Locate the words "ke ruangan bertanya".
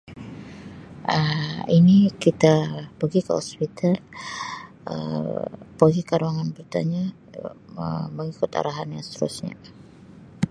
6.09-7.03